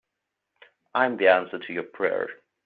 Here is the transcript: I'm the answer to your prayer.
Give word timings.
I'm 0.95 1.17
the 1.17 1.27
answer 1.27 1.59
to 1.59 1.73
your 1.73 1.83
prayer. 1.83 2.27